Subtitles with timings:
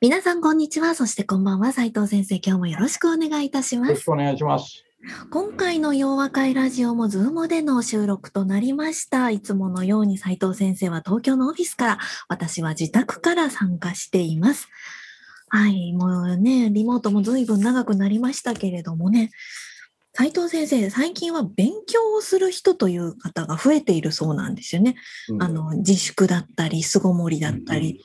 [0.00, 0.94] 皆さんこんにちは。
[0.94, 1.72] そしてこんばんは。
[1.72, 3.88] 斉藤先生今日もよろしくお願いいたします。
[3.88, 4.84] よろしくお願いします。
[5.28, 9.30] 今回の洋和会ラジオもズームでの収録となりました。
[9.30, 11.98] いつものように斉藤先生は東京のオフィスから、
[12.28, 14.68] 私は自宅から参加しています。
[15.48, 19.32] はい、もうね、リモートも随分長くなりましたけれどもね、
[20.14, 24.96] 斉藤先生、最近は勉強をする人という方が増えているそうなんですよね。
[25.28, 25.42] うん。
[25.42, 28.02] あの、自粛だったり、巣ごもりだったり、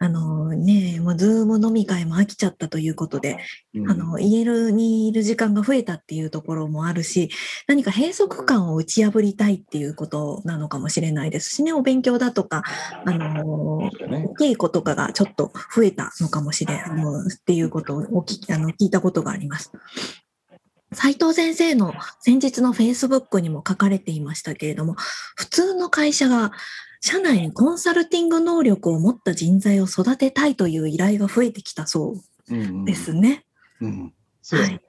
[0.00, 3.38] うあのね、もうズーム飲み会も飽きちゃったということで、
[3.74, 3.84] んうん。
[3.84, 7.30] うんあの、家にいる時間が増えたっていうところもあるし、
[7.66, 12.62] 何か閉塞感を打ち破りたいっていうことなのかもしれないですしね、お勉強だとか、
[13.04, 13.90] あの、
[14.38, 16.86] 稽古とかがちょっと増えたのかもしれない
[17.34, 19.72] っていうことをおあの聞いたことがあります。
[20.92, 24.94] 斉藤先生の先日のフェイスブックにも書かれていましたけれども、
[25.36, 26.52] 普通の会社が
[27.00, 32.14] 社内にコンサルティング能力を持った人材を育てたいという依頼が増えてきたそ
[32.50, 33.44] ううんうんですね。
[33.80, 34.80] うんそうやはい。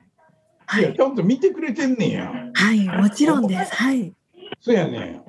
[0.65, 3.75] はいちゃんと見てくれてんねんやはい、もちろんです。
[3.75, 4.13] はい。
[4.61, 5.21] そうやね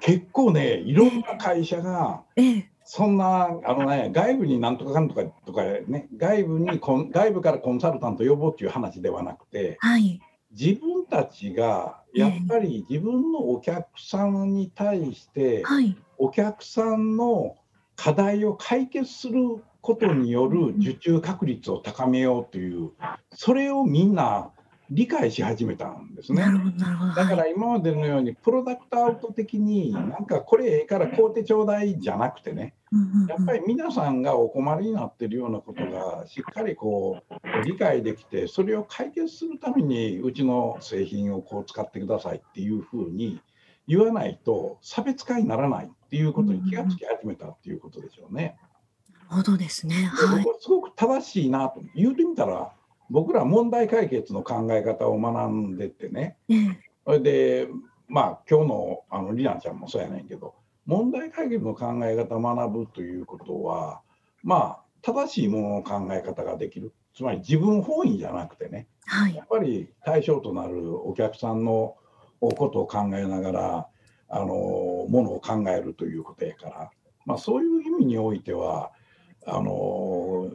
[0.00, 2.71] 結構ねいろんな会社がええ。
[2.94, 10.20] そんなあのね外部になんとかかんとかとかね外部にコン外部からコンサルタント呼ぼうっていう話ではなくてはい。
[10.50, 15.96] 自分たちがやっぱり自分のお客さんに対してはい。
[16.18, 17.56] お客さんの
[17.96, 22.90] 課題を解決することによる受注確率を高めようという
[23.32, 24.50] それをみんな
[24.94, 26.44] 理解し始めたんですね。
[27.16, 27.36] だかはい。
[27.36, 32.74] ら今までのようにプロダクトアウト的になんかこれええから買うてちょうだいじゃなくてね
[33.26, 43.40] やっぱり皆さんがお困りになっているようなことがしっかりこう理解できてそれを解決するためにうちの製品をこう使ってくださいっていうふうに
[43.88, 48.56] 言わないと差別化にならないっていうことに気がつき始めたっていうことでしょうね。
[49.30, 49.96] なるほどですね。
[50.20, 51.80] ではいすごく正しいなと。
[51.94, 52.72] 言うてみたら
[53.10, 56.78] 僕ら問題解決の考え方を学んでってねええ。
[57.04, 57.68] それで
[58.08, 60.54] まあ今日のあのりなちゃんもそうやねんけど
[60.86, 64.00] 問題解決の考え方を学ぶということは
[64.42, 69.42] まあ正しいものの考え方ができるつまり自分本位じゃなくてねはいや。
[69.44, 71.96] っぱり対象となるお客さんの
[72.40, 73.88] ことを考えながら
[74.28, 76.90] あのものを考えるということやから、
[77.26, 78.92] まあ、そういう意味においては
[79.46, 80.50] あの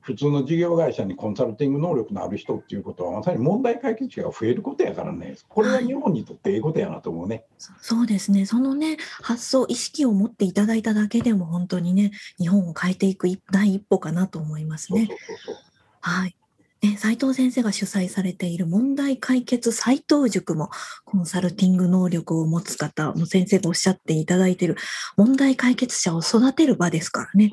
[0.00, 7.44] 普通の事業会社にコンサルティング能力のある人っていうことはまさに問題解決者が増えることやからねこれは日本にとってええことやなと思うね。
[7.58, 8.46] そそうですね。
[8.46, 15.36] そのね、発想、意識を持っていただいただけでも本当にね、日本を変えていく一第一歩かなと思いますねそうそう。
[15.36, 15.64] そうそう
[16.00, 16.36] はい。
[16.82, 20.70] ね、斉藤先生が主催されている問題解決斉藤塾も
[21.04, 24.76] コンサルティング能力を持つ方、もう先生がおっしゃっていただいている
[25.16, 27.50] 問題解決者を育てる場ですからね。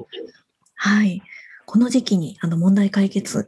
[0.76, 1.22] はい。
[1.68, 3.46] この時期にあの問題解決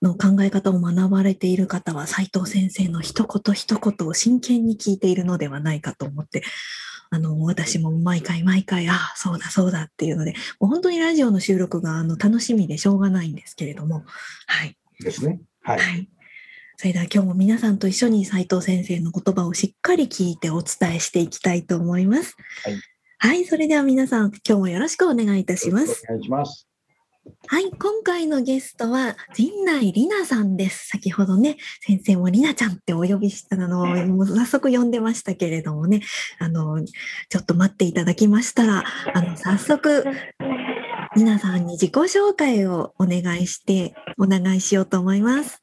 [0.00, 6.44] の考え方を学ばれている方は斉藤先生の一言一言を真剣に聞いているのではないかと思って、
[7.10, 14.04] あの、私も毎回毎回、ああ、そうだそうだっていうので、もう本当にラジオの収録があの楽しみでしょうがないんですけれども、
[14.46, 14.76] はい。
[15.00, 15.40] ですね。
[15.62, 15.78] はい。
[15.78, 16.08] はい。
[16.76, 22.36] それでは今日も皆さんと一緒に斉藤先生の言葉をしっかり聞いてお伝えしていきたいと思います。
[22.64, 22.80] はい。
[23.18, 23.44] はい。
[23.44, 26.04] それでは皆さん、今日もよろしくお願いいたします。
[26.08, 26.65] お願いします。
[27.48, 27.70] はい。
[27.70, 30.88] 今回のゲストは、陣内里奈さんです。
[30.88, 36.00] 先ほどね、先生も里奈ちゃんってお呼びしたのを、もう早速呼んでましたけれどもね、
[36.38, 45.60] あの、ちょっと待っていただきましたら、あの、早速、里奈さんに自己紹介をお願いして、お願いしようと思います。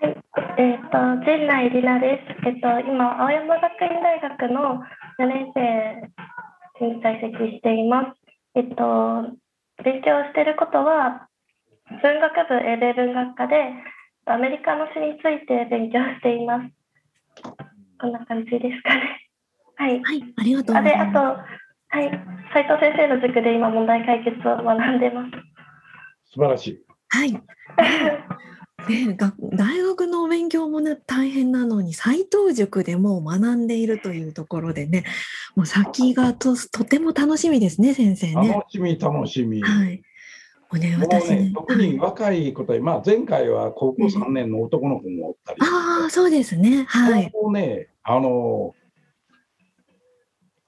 [0.00, 0.16] はい、
[0.58, 2.48] えっ、と、陣内里奈です。
[2.48, 4.80] えっ、と、今、青山学院大学の
[5.18, 5.52] 4年
[6.80, 8.20] 生に在籍しています。
[8.54, 9.40] えっ、と、
[9.84, 11.28] 勉強していることは、
[12.02, 13.72] 文学部英米文学科で、
[14.26, 16.68] アメリカの詩について勉強しています。
[18.00, 19.28] こんな感じですかね。
[19.76, 20.02] はい。
[20.02, 21.18] はい、ありがとうあで、ございます。
[21.18, 22.10] あと、はい、
[22.52, 25.30] 斉藤先生の塾で今、問題解決を学んでます。
[26.32, 26.84] 素晴らしい。
[27.08, 27.32] はい。
[28.88, 35.04] ね、が大学のお勉強もね大変なのに斎藤塾でもう学んでいるというところでね
[35.56, 38.48] もう先がととても楽しみですね先生ね。
[38.48, 39.62] 楽しみ、楽しみ。
[39.62, 40.02] はい。
[40.70, 46.84] もうね、私ね、ね特に若い子たち、まあ、前回は高校3年の男の子もおったりして、ああ、そうですね。
[46.88, 47.30] はい。
[47.32, 48.74] もうね、あの、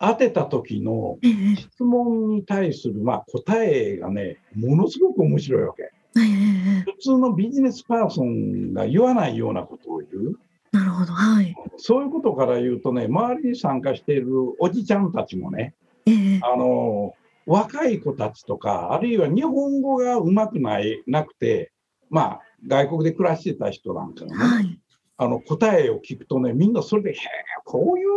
[0.00, 5.92] 当てた時のええ質問に対する、まあ、答えがね、ものすごく面白いわけ。
[6.14, 10.38] 普通のビジネスパーソンが言わないようなことを言う。
[10.72, 11.12] なるほど。
[11.12, 11.54] はい。
[11.76, 14.28] そういうことから言うとね、周りに参加している
[14.58, 15.74] おじちゃんたちもね、
[16.06, 17.14] ええあの、
[17.46, 21.72] 若い子たちとか、あるいは日本語がうまくない、なくて、
[22.10, 24.78] まあ、外国で暮らしてた人なんかがね、はい。
[25.18, 27.16] あの答えを聞くとね、みんなそれで、へえ、
[27.64, 28.08] こういう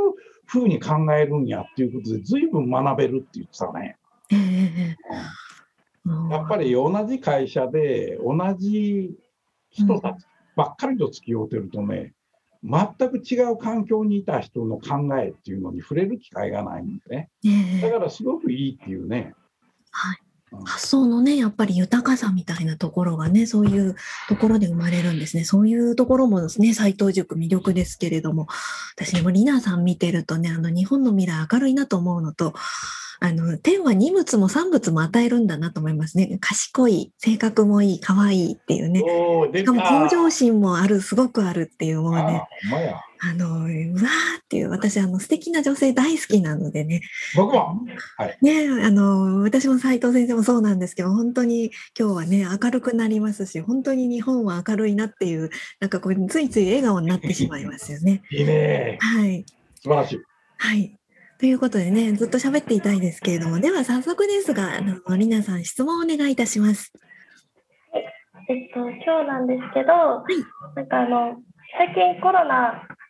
[0.46, 3.98] ふうに考えるんやっていうことで、ずいぶん学べるって言ってたね。
[4.32, 5.45] ええええもう
[6.30, 9.16] やっぱり同じ会社で、同じ
[9.72, 10.26] 人たち
[10.56, 12.14] ばっかりと付き合うてるとね、
[12.64, 17.30] 全く違う環境にいた人の考えっていうのに触れる機会がないんでね。
[17.46, 19.34] ええだからすごくいいっていうね。
[19.92, 20.25] はいうん
[20.64, 23.96] 発想のね、やっぱり豊かさみたいなところがね、そういう
[24.30, 25.44] ところで生まれるんですね。
[25.44, 28.48] そういうところもですね、斎藤塾魅力ですけれども、
[28.96, 32.54] 私もリナさん見てるとね、あの日本の未来明るいなと思うのと、
[33.20, 36.38] あの、天は二物も三物も与えるんだなと思いますね。
[36.42, 39.02] 賢い、性格もいい、可愛いっていうね。
[39.56, 42.44] しかもた向上心もある、すごくあるっていう、もうね、
[43.20, 43.68] あの、うわーっ
[44.48, 47.02] ていう、私、あの、素敵な女性大好きなのでね、
[47.36, 47.82] 僕も。
[48.42, 58.22] ね、あの、私も斉藤先生もそうなんですけど、本当に今日はね、明るくなりますし、本当に日本は明るいなっていう、なんかこう、ついつい笑顔になってしまいますよね。
[58.32, 58.98] いいね。
[59.02, 59.46] はい。
[59.82, 60.20] 素晴らしい。
[60.58, 60.98] はい。
[61.38, 66.94] ということでね、ずっと喋っていたいですけれども、では早速ですが、あの、りなさん質問をお願いいたします。
[68.48, 69.88] えっと、今日なんですけど、
[70.76, 71.36] なんかあの、
[71.78, 73.05] 最近コロナで、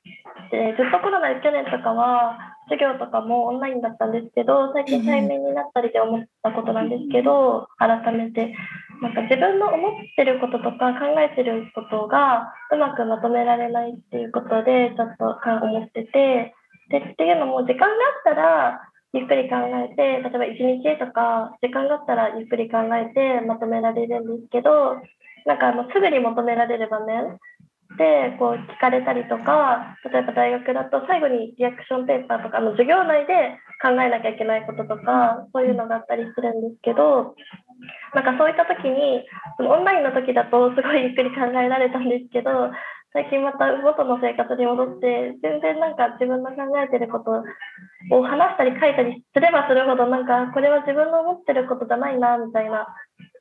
[0.52, 8.56] ずっとコロナで去年とかは、授業とかもオンラインだったんですけど、最近対面になったりで思ったことなんですけど、改めて、
[9.02, 16.56] なんか自分の思ってることとか考えてることがうまくまとめられないっていうことで、ちょっと思ってて、
[16.90, 17.92] で、っていうのも、時間があっ
[18.24, 18.82] たら、
[19.14, 19.56] ゆっくり考
[19.90, 24.98] えて、例えば1日とか、時間があったらゆっくり考えてまとめられるんですけど、
[25.46, 27.38] なんかあのすぐに求められる場面
[27.98, 37.36] でこう聞かれたりとか、例えば大学だと最後にリアクションペーパーとか、の授業内で考えなきゃいけないこととか、そういうのがあったりするんですけど、
[38.14, 39.24] なんかそういった時に、
[39.60, 42.72] オンラインの時だとすごいゆっくり考えられたんですけど、
[43.14, 47.44] 最近また元の生活に戻って、全然なんか自分の考えてること
[48.12, 52.88] を話したり書いたりすればするほど、なんかこれは自分の思ってることじゃないな、みたいな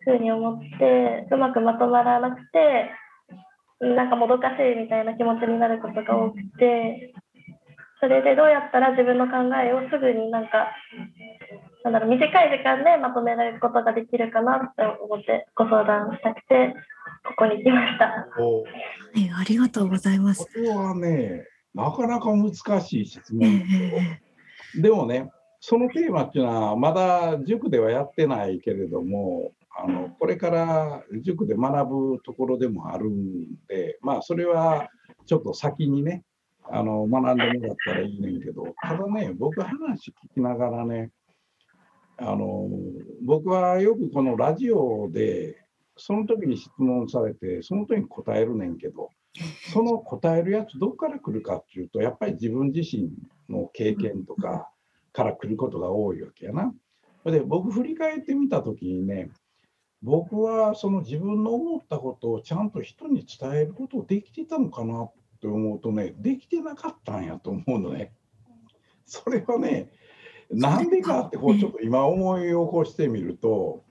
[0.05, 2.91] ふうに思って、うまくまとまらなくて、
[3.81, 7.13] なんかもどかしいみたいな気持ちになることが多くて、
[8.01, 10.69] それでどうやったら自分の考えをすぐになんか、
[11.85, 16.75] なんだろう、短い時間でまとめられることができるかなって思ってご相談したくて、
[17.25, 18.27] ここに来ました。
[18.39, 18.69] おは
[19.17, 20.61] い、ありがとうございますこ。
[20.61, 23.49] れはね、なかなか難しい質ええ問。
[23.49, 24.21] え
[24.77, 25.31] えでもね、
[25.61, 34.89] そのテーマっていうのは、まだ塾ではやってないけれども、あのこれから塾で学ぶところでもあるんで、まあ、それは
[35.27, 36.25] ちょっと先にね、
[36.71, 41.11] あの学んでもらったらいいねんけど、ただね、僕、話聞きながらね、
[42.17, 42.69] あの
[43.25, 45.65] 僕はよくこのラジオで、
[45.97, 49.11] その時に質問されて、その時に答えるねんけど、
[49.73, 53.11] その答えるやつ、どこから来るかっていうと、やっぱり自分自身
[53.49, 54.71] の経験とか
[55.13, 56.73] から来ることが多いわけやな。
[57.25, 59.31] で、僕、振り返ってみたときにね、
[60.05, 68.13] 僕はその自分の思ったことをちゃんと人に伝えることできてたのかなって思うとね、できてなかったんやと思うのね。
[69.07, 69.91] それはね、
[70.51, 73.83] なんでかってこうちょっと今思い起こしてみると、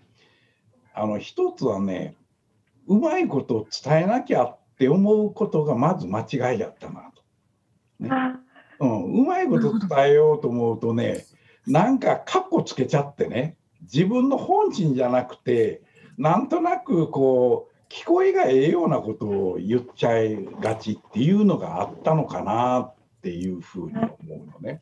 [0.93, 2.15] あの一つはね、
[2.87, 8.13] うまいことを伝えなきゃって思うことがまず間違いやったなと。
[8.13, 8.39] あ
[8.79, 11.25] うん、うまいこと伝えようと思うとね、
[11.65, 15.81] なんかカッコつけちゃってね、自分の本心じゃなくて、
[16.17, 24.81] なんとなくこう、聞こえがええようなことを言っちゃいがちっていうのがあったのかなっていうふうに思うのね。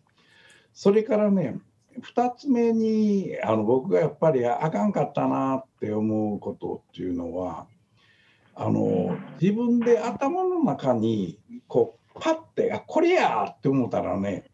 [0.73, 1.59] それからね、
[1.99, 7.67] 2つ目にあの僕がやっぱりあかんかったなって思うことっていうのは、
[8.55, 14.45] あの自分で頭の中にこうパッて、あこれやって思ったらね、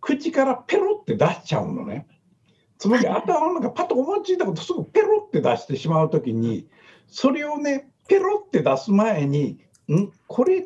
[0.00, 2.06] 口からペロって出しちゃうのね。
[2.78, 6.66] つまり頭の中パッと思いついたことすぐペロって出してしまうときに、
[7.08, 9.58] それをね、ペロって出す前に、
[9.90, 10.12] ん？
[10.26, 10.62] これ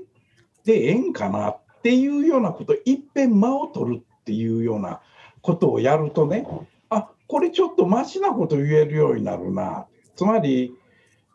[0.64, 5.00] でええんかなっていうようなこと、いっぺん間を取るっていうような
[5.40, 6.46] ことをやるとね、
[6.90, 9.86] あこれちょっとマシなこと言えるようになるな。
[10.14, 10.74] つまり、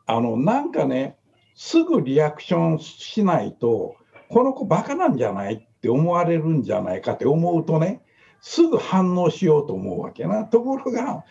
[0.05, 1.17] あのなんかね
[1.55, 3.95] すぐリアクションしないと
[4.29, 8.01] この子バカなんじゃないって思われるんじゃないかって思うとね
[8.41, 10.45] すぐ反応しようと思うわけな。
[10.45, 11.25] ところが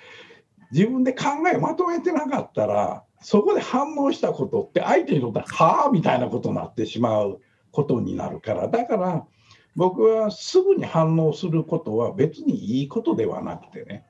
[0.73, 7.41] 自分で考えまとめてなかったらそこで反応したことって相手にとっては「はあ?」みたいなことになってしまう
[7.73, 8.69] ことになるから。
[8.69, 9.27] だから
[9.75, 14.07] 僕はすぐに反応することは別にいいことではなくてね。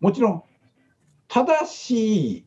[0.00, 0.42] もちろん
[1.28, 2.44] 正しい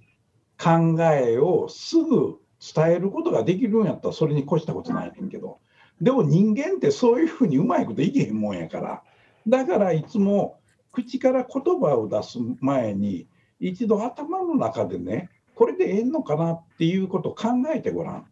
[0.62, 2.40] 考えをすぐ
[2.76, 5.60] 伝えることができるんやったらそれに越したことないねんけど。
[6.02, 9.04] でも人間ってそういうふうにうまいこといけへんもんやから
[9.48, 10.60] だからいつも
[10.92, 13.28] 口から言葉を出す前に
[13.60, 18.26] 一度頭の中でねこれでええのかなっていうことを考えてごらん。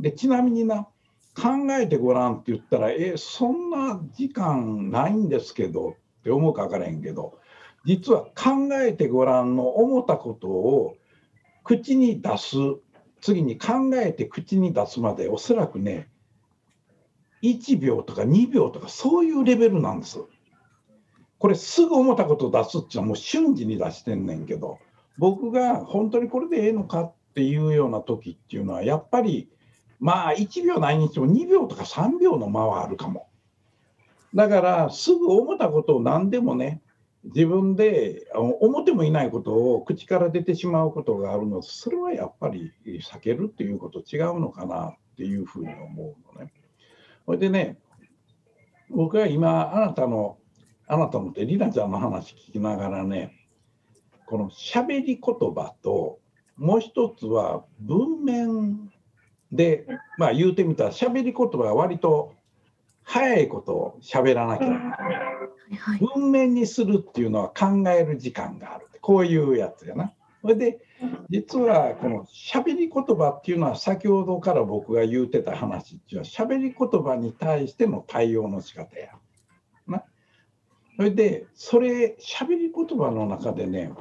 [0.00, 0.88] でちなみにな
[1.36, 7.38] 考えてごらんって言ったらえそんな時間ないんですけどって思うか分からへんけど
[7.84, 10.96] 実は考えてごらんの思ったことを
[11.62, 12.56] 口に出す
[13.20, 16.08] 次に考えて口に出すまでおそらくね
[17.42, 20.18] 1秒とか2秒とかそういうレベルなんです。
[21.38, 24.78] これすぐ思ったことを出すっていうのはもう瞬時に出してんねんけど
[25.18, 29.48] 僕が本当にこれでええのかっていうような時っていうのはやっぱり
[30.00, 33.28] まあ1秒ないにしても2秒とか3秒の間はあるかも。
[34.34, 36.82] だからすぐ思ったことを何でもね
[37.24, 46.52] 自分で思ってもいないことを口から出てしまうことがあるのそれはやっぱり避けるっていうこと違うのかなっていうふうに思うのね。
[47.24, 47.78] それでね
[48.90, 50.36] 僕は今あなたの
[50.86, 53.32] あなたのってりなちゃんの話聞きながらね
[54.26, 56.18] この喋り言葉と
[56.56, 58.90] もう一つは文面
[59.50, 59.86] で
[60.18, 62.34] まあ言うてみたら喋り言葉は割と
[63.02, 70.14] 早いことを喋らなきゃ、はい、文面にするっていうのは考える時間があるこういうやつやな。
[70.40, 70.80] それで
[71.28, 79.10] 実はこの喋り言葉っていうのは先ほどから僕が言うてた話っていうのは喋り言葉に対しての対応の仕方や。
[80.96, 83.92] それでそれ喋り言葉の中でね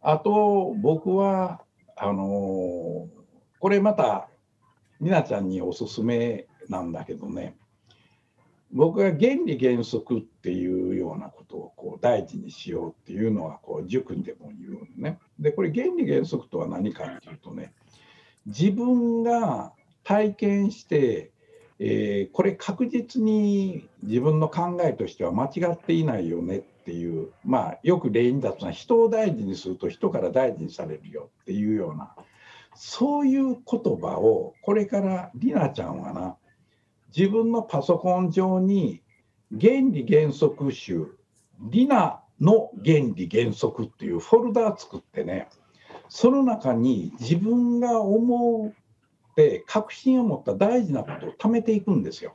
[0.00, 1.60] あと僕は
[1.96, 3.08] あの、
[3.58, 4.28] これまた
[5.00, 7.56] みなちゃんにおすすめなんだけどね
[8.70, 15.18] 僕が原理原則っていうようなことをこう大事にしようっていうのはこう塾でも言うのね。
[15.38, 17.72] でこれ原理原則とは何かっていうとね
[18.46, 19.72] 自分が
[20.04, 21.32] 体験して、
[21.80, 32.14] えー、これ確実に自分の考えとしては間違っていないよねっていうまあよく例に出すのは人を大事にすると人から大事にされるよっていうような
[32.74, 36.36] そういう言葉をこれからりなちゃんはな
[37.16, 39.02] 自分のパソコン上に
[39.50, 41.16] 原理原則集
[41.60, 45.48] リナの原理原則っていうフォルダー作ってね
[46.08, 48.74] その中に自分が思う
[49.42, 52.34] って確信を持った大事なことを貯めていくんですよ。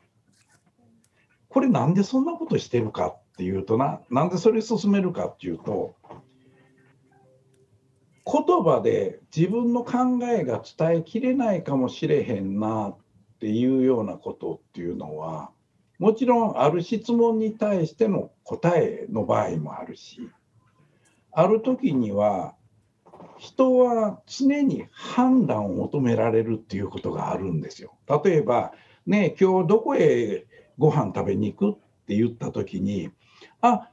[1.49, 5.95] これなんでそんなことしてるかっていうとななんでそれ進めるかっていうと
[8.25, 12.97] 言葉で自分の考えが伝えきれないかもしれへんなっ
[13.43, 15.51] っていうようなことっていうのは
[15.99, 20.29] もちろんある質問に対しての答えの場合もあるし
[21.33, 22.55] ある時には
[23.37, 27.97] 人は常に判断を求められるっていうことがあるんですよ。
[28.23, 28.73] 例えば
[29.05, 30.45] ね今日どこへ
[30.77, 33.11] ご飯食べに行くって言った時に
[33.61, 33.89] あ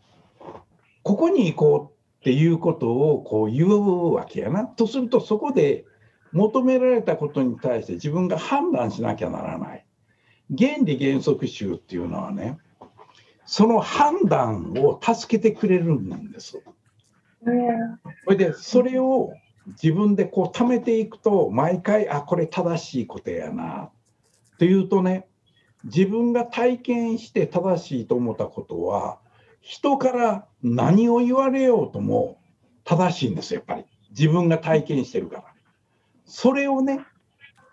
[1.02, 4.64] ここに行こうっていうことをこう言うわけやな。
[4.66, 5.84] とするとそこで
[6.32, 9.86] 求められたことに対して自分が判断しなきゃならない。
[10.56, 12.58] 原理原則集っていうのはね、
[13.46, 16.62] その判断を助けてくれるんです。
[18.24, 19.32] それでそれを
[19.82, 25.26] 自分でこう貯めていくと毎回あこれ正しいことやなっていうとね
[25.84, 29.18] 自分が体験して正しいと思ったことは
[29.60, 32.40] 人から何を言われようとも
[32.84, 35.44] 正しいんですやっぱり自分が体験してるから。
[36.24, 37.00] それをね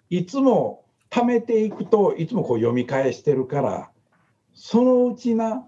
[0.09, 3.91] いつも貯めていくといつもこう読み返してるから
[4.53, 5.63] そのうちな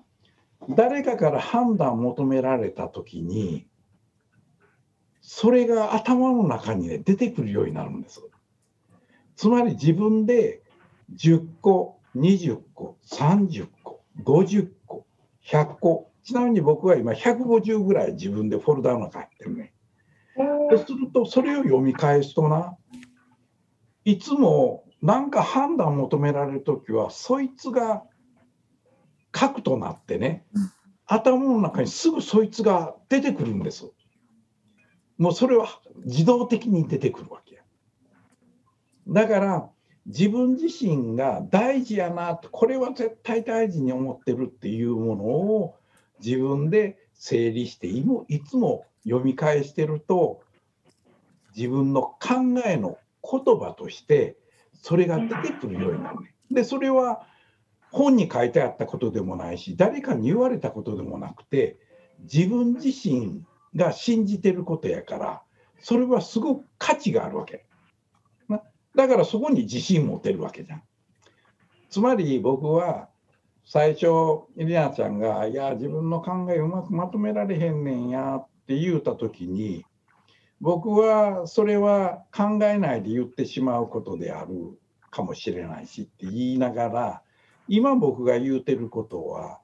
[0.70, 3.69] 誰かから判断求められた時に
[5.22, 8.22] それが頭の中にね出てくるようになるんです。
[9.36, 10.62] つまり自分で
[11.16, 15.06] 10個20個30個50個
[15.46, 19.74] 100個ちなみに僕は今150ぐらい自分でフォルダの中入ってるね。
[20.36, 22.78] そうするとそれを読み返すとな
[24.06, 28.04] いつも何か判断を求められる時はそいつが
[29.32, 30.46] 核となってね
[31.06, 33.92] 頭の中にすぐそいつが出てくるんです。
[35.20, 35.68] もうそれは
[36.06, 37.62] 自動的に出てくるわけ。
[39.08, 39.70] だから
[40.06, 45.76] 自分自身が大事やなこれは絶対大事に思ってるっていうものを
[46.24, 48.04] 自分で整理してい
[48.48, 50.42] つも読み返してると
[51.56, 52.18] 自分の考
[52.66, 54.38] えの言葉として
[54.82, 56.34] それが出てくるようになるね。
[56.50, 57.28] でそれは
[57.92, 61.78] 本に書いてあったことでもないし誰かに言われたことでもなくて
[62.22, 63.44] 自分自身
[63.76, 65.42] が信じてることやから
[65.80, 67.66] それはすごく価値があるわけ。
[68.96, 70.84] だからそこに自信持てるわけじゃん。
[71.90, 73.10] つまり僕は
[73.66, 74.08] 最初
[74.58, 79.86] エリナちゃんが「いや自分の考えうまくまとめられへんねんや」って言うた時に
[80.60, 84.78] 僕はそれは考えないで言ってしまうことである
[85.12, 87.22] かもしれないしって言いながら
[87.68, 89.60] 今僕が言うてることは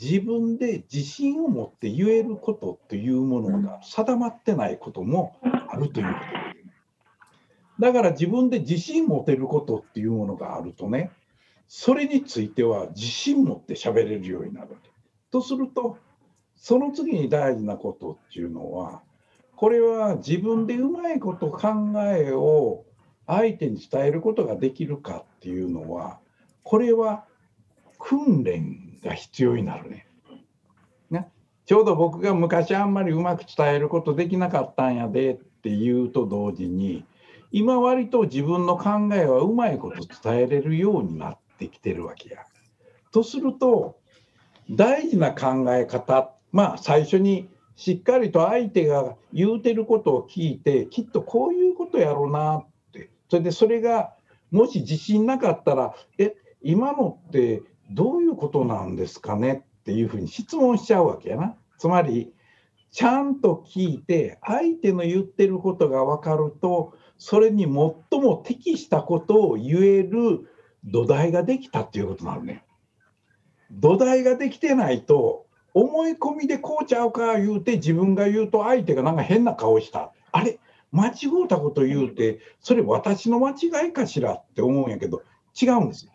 [0.00, 6.12] 自分で自信を持って言えることっていうものが定まってないこともあるというこ
[7.78, 11.10] とだから自分で自信持てることっていうものがあるとね
[11.68, 14.90] それについては自信持って喋れるようになるわけ。
[15.30, 15.98] とすると
[16.56, 19.02] その次に大事なことっていうのは
[19.54, 21.68] これは自分でうまいこと考
[22.02, 22.84] えを
[23.26, 26.18] 相手に伝えることができるかっていうのは
[26.64, 27.24] これは
[27.98, 30.06] 訓練が必要になるね。
[31.10, 31.28] ね
[31.66, 37.04] ちょうど僕が昔あんまりうまく伝えることできなかったんやでっていうと同時に
[37.52, 39.96] 今割と自分の考えはうまいこと
[40.30, 42.44] 伝えれるようになってきてるわけや。
[43.12, 43.98] とすると
[44.70, 54.12] 大事な考え方まあ最初にしっかりと相手が言うてることを聞いてきっとこういうことやろうなってそれでそれが
[54.50, 61.56] もし自信なかったら「え今のってどういうことなんですかね?」っていうふうに質問しちゃうわけやな。
[61.78, 62.32] つまり
[62.90, 70.48] ちゃんと聞いて相手の言ってることが分かるとそれに最も適したことを言える
[70.84, 72.64] 土台ができたっていうことなのね。
[73.70, 80.58] 土台ができてないと思い込みでこうちゃうか言うて自分が言うと相手がなんか変な顔したあれ
[80.90, 85.22] 間違うたこと言うてそれ私の間違いかしらって思うんやけど
[85.60, 86.12] 違うんですよ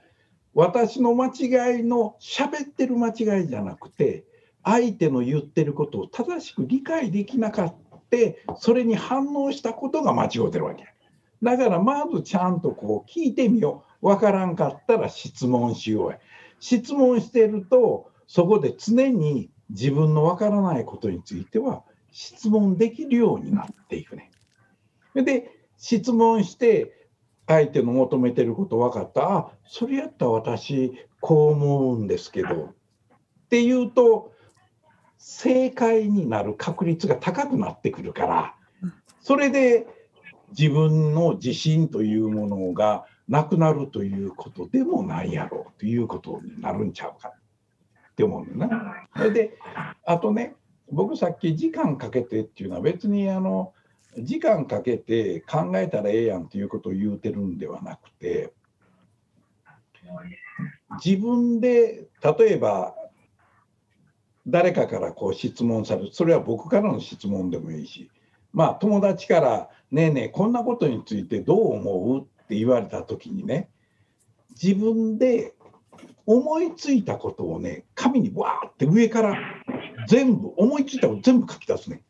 [0.56, 4.24] 私の間違いの喋ってる間違いじゃなくて
[4.64, 7.76] 相手の言ってることを正しく理解できなかった
[8.58, 10.86] それに反応したことが間違うてるわけ
[11.44, 14.08] だからまずちゃんとこう聞いてみよう。
[14.08, 16.20] わからんかったら質問しようや。
[16.60, 24.32] 質問してるとそこで常に自分のわからないことについては質問できるようになっていくね。
[25.16, 27.05] で質問して
[27.48, 29.38] 相手の求めてること分かった。
[29.38, 32.74] あそれやったら私こう思うんですけど。
[33.46, 34.32] っていうと
[35.18, 38.56] 正解になる確率が高くなってくるから。
[39.22, 39.88] それで
[40.58, 47.30] 自分の自信というものがなくなるということでもないやろうということになるんちゃうか。
[47.30, 49.08] って思うんだな。
[49.16, 49.58] それで
[50.06, 50.56] あとね
[50.92, 53.74] 僕さっき時間かけてっていうのは別にあの
[54.20, 58.54] 時間かけて考えたらええやんっていうことを言うてるんではなくて
[61.04, 62.96] 自分で例えば
[64.48, 68.10] 誰かからこう質問されるそれは僕からの質問でもいいし
[68.54, 73.70] まあ友達から「ねえねえこんなことについてどう思う?」って言われた時にね
[74.62, 75.54] 自分で
[76.26, 79.38] 思いついたことをね紙にわーって上から
[80.08, 82.04] 全部思いついたこと全部書き出すね。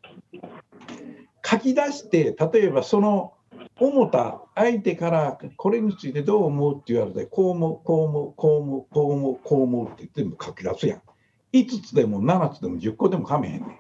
[1.46, 3.34] 書き出して例えばその
[3.80, 11.02] 思った相手からこれについてどう思うって言われてこう思うこう思うこう思うこう思うこう思うって全部書き出すやん。
[11.54, 13.80] 5つでも7つでも10個でもかめへんねん。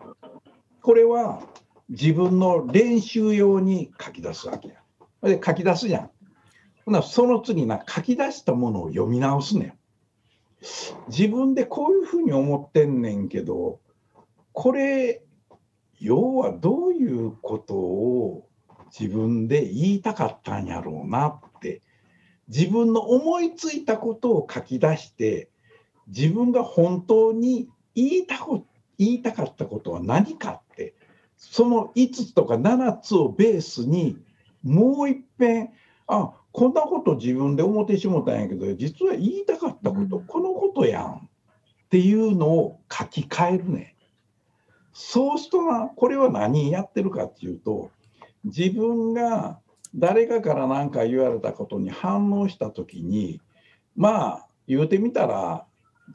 [0.82, 1.42] これは
[1.90, 4.76] 自分の練習用に書き出すわけや。
[5.24, 6.10] で書き出すじゃん。
[6.86, 9.74] ほなその次な書き出したものを読み直すねん。
[11.08, 13.80] 自分でこういうふうに思ってんねんけど
[14.52, 15.24] これ
[16.06, 18.48] 要はどういうことを
[18.98, 21.82] 自分で言いたかったんやろうなって
[22.48, 25.50] 自分の思いついたことを書き出して
[26.08, 28.68] 自分が本当に言いたこ
[29.00, 30.94] 言いたかったことは何かって
[31.38, 34.20] その5つとか7つをベースに
[34.62, 35.70] もういっぺん
[36.06, 41.20] あこんなこと自分で思ってしもたんやけど実は言いたかったことこのことやんっ
[41.90, 43.95] ていうのを書き換えるね。
[44.98, 47.92] そうするとなこれは何やってるかっていうと
[48.46, 49.60] 自分が
[49.94, 53.42] 誰かから何か言われたことに反応した時に
[53.98, 55.66] まあ言うてみたら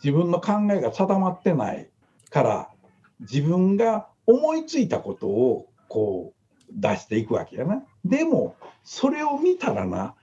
[0.02, 1.90] 自分の考えが定まってない
[2.30, 2.70] から
[3.20, 7.82] 自分が思いついたことをこう出していくわけやな。
[8.06, 10.14] でもそれを見たらな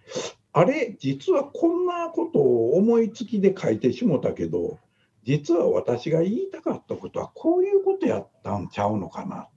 [0.51, 4.79] あれ実はこんなことを思いつきで書いてしもたけど
[5.27, 9.49] 実は私が言いたかったことはこういうことやったんちゃうのかなっ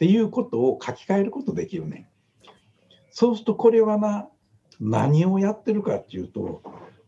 [0.00, 2.10] ていうことを書き換えることできるね。
[3.12, 4.28] そうするとこれはな
[4.80, 6.60] 何をやってるかっていうと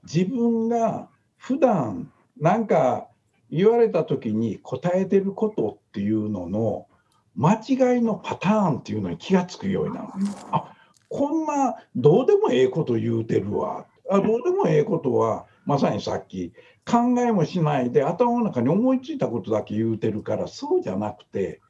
[0.05, 3.09] 自分が普段なんか
[3.51, 6.87] 言われた時に答えてることっていうのの
[7.35, 10.09] 間違いのパターンっていうのに気が付くようになる。
[10.53, 10.73] あ
[11.09, 13.87] こんなどうでもええこと言うてるわ。
[14.09, 16.53] あどうでもええことはまさにさっき
[16.87, 21.61] 考えもしないで頭の中に思いついたことだけ言うてるからそうじゃなくて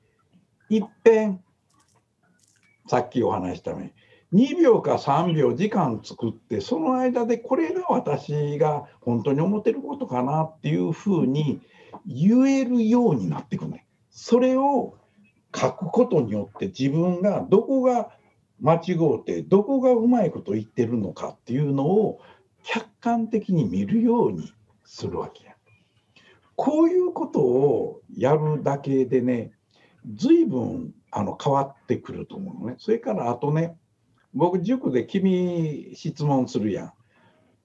[0.68, 1.40] いっぺん
[2.88, 3.92] さっきお話したように
[4.34, 11.60] 2秒か3秒時間作ってその間でこれが私が本当に思ってることかなっていうふうに
[12.04, 13.86] 言えるようになっていくね。
[14.10, 14.96] それを
[15.54, 18.10] 書くことによって自分がどこが
[18.60, 22.20] 間違うてどこがうまいこと言ってるのかっていうのを
[22.64, 24.52] 客観的に見るように
[24.84, 25.54] するわけや。
[26.56, 29.52] こういうことをやるだけでね
[30.14, 32.76] 随分あの変わってくると思うのね。
[32.78, 33.76] それからあとね
[34.32, 36.92] 僕塾で君質問するやん。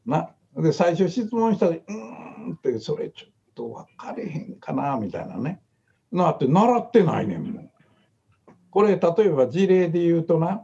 [0.09, 5.61] なで最初質問したら「うーん」ってそれちょっと分かれへんかなみたいなね。
[6.11, 7.71] なって習ってないねんもん。
[8.71, 10.63] これ例えば事例で言うとな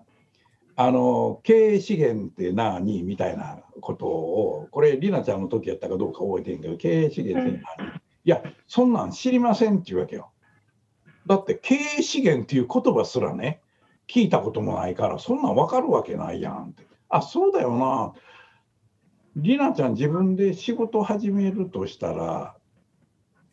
[0.76, 3.04] あの経営資源って何？
[3.04, 10.32] みたいなことをこれりなちゃんの時やったかどうか覚えてんけど経営資源って何、いやそんなん知りませんっていうわけよ。
[11.28, 13.62] だって経営資源っていう言葉すらね
[14.08, 16.86] 聞いたこともないからそんなん分かるわけないやんって。
[17.10, 18.14] あそうだよな。
[19.36, 22.56] りなちゃん自分で仕事始めるとしたら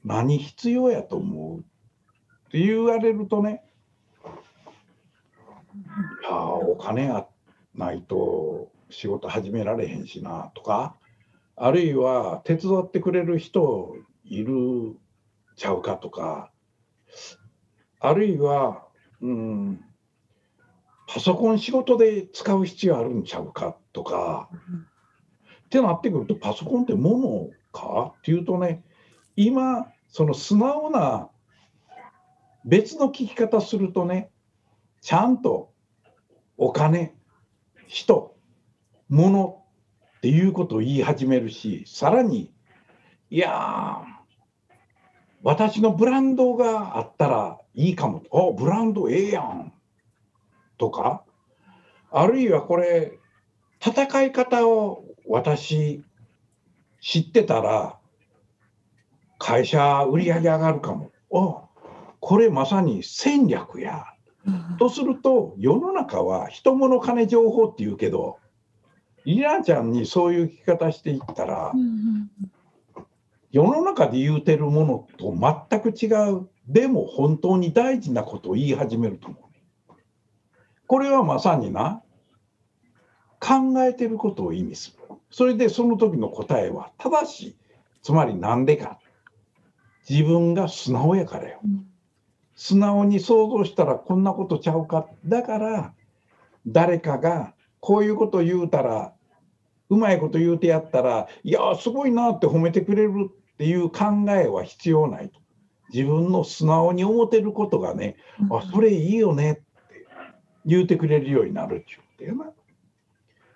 [0.05, 1.63] 何必要やと思うっ
[2.51, 3.65] て言われるとね
[6.23, 7.27] いやお金が
[7.75, 10.97] ないと仕事始められへんしなとか
[11.57, 14.97] あるいは手伝ってくれる人いる
[15.57, 16.51] ちゃうかとか
[18.01, 18.87] あるいは、
[19.21, 19.85] うん、
[21.07, 24.49] パソコン仕事で使う必要あるんちゃうかとか、
[25.67, 28.83] ってなってくるとパソコンってものかっていうとね
[29.37, 31.31] 今その素直な
[32.65, 34.31] 別の聞き方するとね
[35.01, 35.73] ちゃんと
[36.57, 37.15] お金
[37.87, 38.32] 人
[39.13, 39.63] 物
[40.17, 42.51] っていうことを言い始めるしさらに
[43.29, 44.01] いや
[45.43, 49.73] 私のブランドがあったらいいかもあブランドええやん。
[50.79, 51.25] とか
[52.11, 53.19] あるいはこれ
[53.85, 56.03] 戦い方を私
[57.03, 57.99] 知ってたら
[59.39, 61.11] 会社売り上げ上がるかも。
[61.35, 61.69] あ
[62.21, 64.07] これまさに戦略や。
[64.79, 68.39] とすると世の中は人物金情報って言うけど
[69.25, 71.73] リナちゃんにそういう聞き方していったら、
[73.51, 75.35] 世の中で言うてるものと
[75.69, 79.43] 全く違うでも本当に大事なことを言い始めると思う。
[80.87, 82.03] これはまさにな
[83.41, 85.17] 考えてることを意味する。
[85.31, 87.57] それでその時の答えは正しい。
[88.03, 88.99] つまり何でか。
[90.09, 91.61] 自分が素直やからよ。
[92.55, 95.95] 素直に想像したらこんなことちゃうかだから
[96.67, 99.13] 誰かがこういうこと言うたら
[99.91, 105.41] うまいこと言うてやったらいやすごいなって褒めてくれるっていう考えは必要ないと。
[105.93, 109.63] 自分の素直に思ってることがね、うん、あそれいいよねって
[110.65, 112.51] 言うてくれるようになるっちゅうてな。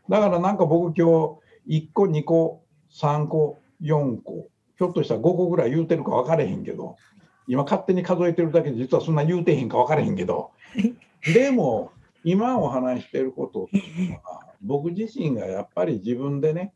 [0.09, 6.97] だからなんか僕今日1個2個3個4個ひょっとしたら5個ぐらい言うてるか分かれへんけど
[7.47, 10.51] 今勝手に数えてるだけで実はそんな言うてへんか分からへんけど
[11.33, 11.93] でも
[12.29, 16.75] 今お話してることっていうのは僕自身がやっぱり自分でね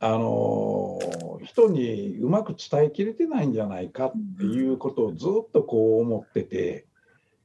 [0.00, 0.98] あの
[1.44, 6.86] 人にうまく伝えきれてないんじゃないかっていうことをずっとこう思ってて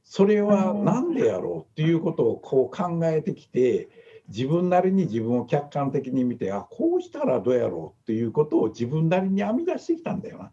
[0.04, 3.90] それは何でやろうっていうことをこう考えてきて
[4.28, 10.52] 自分なりに自分を客観的に見てあこうしたらどうやろうっていうことを自分なりに編み出してきたんだよな。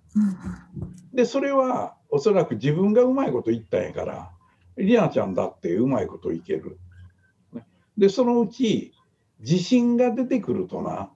[1.13, 4.31] でそれはおそらく自分がうまいこと言ったんやから
[4.77, 6.79] りなちゃんだってうまいこといける。
[7.97, 8.93] でそのうち
[9.39, 11.09] 自信が出てくるとな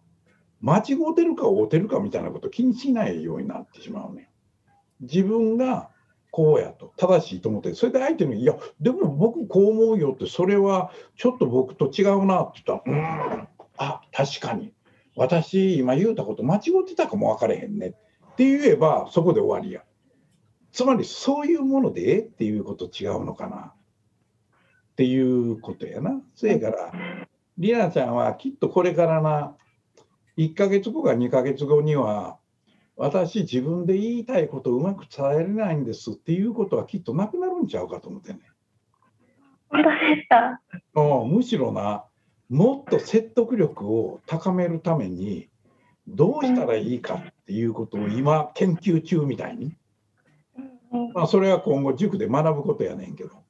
[0.62, 4.30] 間違うてるか合うてるかみたいなこと気にしないようになってしまうね。
[5.02, 5.89] 自分が
[6.32, 12.97] こうやと正しいと思ってそれで相手に「いやでも僕こう思うよ」ってそれはちょっと僕と違うなって言ったら
[13.39, 13.47] 「うん
[13.78, 14.74] あ確かに
[15.15, 17.88] 私今言うたこと間違ってたかも分かれへんね」
[18.32, 19.84] って言えばそこで終わりや。
[20.71, 23.57] つまりそういうものでえっていうこと違うのかな？
[23.57, 26.21] っていうことやな。
[26.36, 26.91] そやから
[27.57, 29.55] りなちゃんはきっとこれからな
[30.38, 32.38] 1ヶ月後か2ヶ月後には
[32.95, 38.39] 私自分で言いたいことをうまく伝えれないんですっていうことはきっとなくなるんちゃうかと思ってね。
[39.69, 40.60] 本当ですか？
[40.95, 42.05] うんむしろな
[42.49, 45.49] もっと説得力を高めるために
[46.07, 49.77] どうしたらいいかっていうことを今研究中みたいに、
[51.13, 53.43] まあ、それは今後塾で学ぶことやねんけど。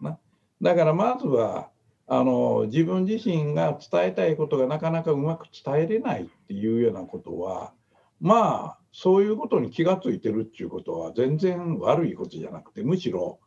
[0.00, 0.18] な。
[0.60, 1.70] だからまずは
[2.06, 7.72] あの自分自身が伝えたいことがなかなかうまく伝えれないっていうようなことは
[8.20, 13.38] まあそういうことに気がついてるっていうことは全然悪いことじゃなくてむしろ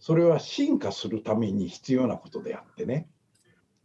[0.00, 3.08] それは進化するために必要なことであってね。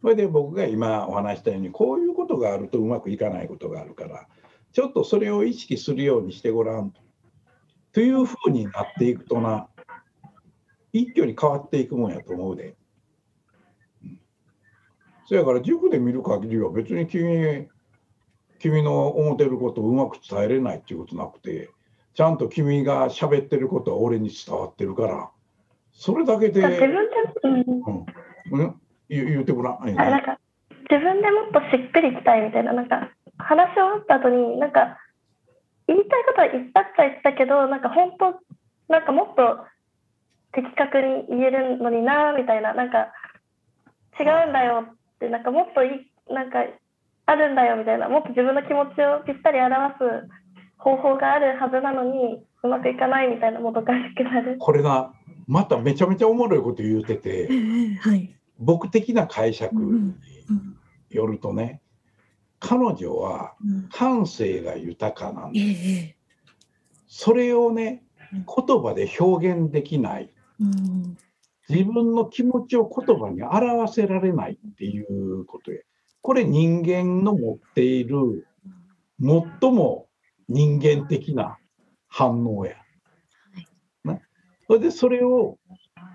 [0.00, 4.28] それで僕が今お話したようにこういうことがあるとうまくいかないことがあるから
[4.72, 7.03] ちょっとそれを意識するようにしてごらんと。
[8.00, 9.68] いうふうになっていくとな
[10.92, 12.64] 一挙に変わっていくもんやと思うで。
[12.68, 12.74] うん
[15.26, 17.66] そやから塾で見る限りは別に君
[18.58, 21.70] 君の思ってることをうまく伝えれないっていうことなくて
[22.12, 25.30] ちゃんと君が喋ってることは俺に伝わってるから
[25.92, 26.96] それだけで、自分で、
[27.44, 28.06] うん、
[28.50, 29.76] うんうん、言言ってごらん。
[29.80, 30.38] あなんか
[30.90, 34.98] 自分でもっとしっくりきたいみたいな、なんか話し終わった後に、なんか
[35.86, 38.40] 言いたいことは言ったっちゃ言ったけど、なんか本当、
[38.92, 39.64] なんかもっと
[40.52, 43.12] 的確に言えるのになみたいな、なんか
[44.18, 46.64] 違うんだよって、なんかもっといい、なんか
[47.26, 50.04] あるんだよみたいな、もっと自分の気持ちをぴったり表す
[50.78, 54.56] 方法があるはずなのに、うまくいかないみたいなもどかしくなる。
[54.58, 55.12] これな
[55.46, 58.34] まためちゃめちゃおもろいこと言うててええはい。
[58.58, 60.16] 僕的な解釈にうんうん
[61.10, 61.80] よるとね
[62.66, 63.88] 彼女はうん。
[63.90, 66.16] 感性が豊かなんえでえ
[67.06, 70.32] それをね言葉で表現できない。
[70.58, 71.16] うん。
[71.68, 75.78] 自分の気持ちを言葉に表せられないっていうことや。
[76.22, 78.46] これ人間の持っている
[79.20, 80.08] 最も
[80.48, 81.58] 人間的な
[82.08, 82.76] 反応や。
[84.04, 84.20] な。
[84.66, 85.58] それでそれを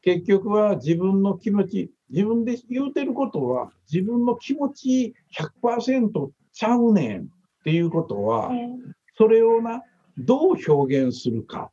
[0.02, 5.14] 結局は自分の気持ち自分で言うてることは自分の気持ち
[5.64, 7.26] 100%ちゃうねんっ
[7.64, 9.82] ていうことはうんそれをな
[10.18, 11.72] どう表現するか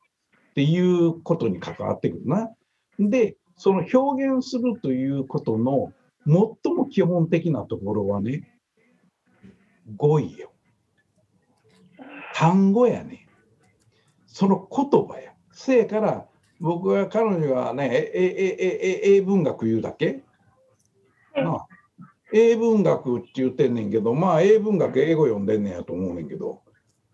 [0.50, 2.50] っていうことに関わってくるな。
[3.00, 5.92] でその表現するということの
[6.24, 8.48] 最も基本的なところはね
[9.96, 10.52] 語彙よ。
[12.32, 13.26] 単語やね。
[14.28, 15.32] その言葉や。
[15.50, 16.26] せやから
[16.60, 20.22] 僕は彼女がねえええええ英文学言うだけ？
[21.32, 21.66] はいなあ
[22.32, 26.62] 英文学って言ってんねんけどまあ英文学英語読んでんねんやと思うねんけど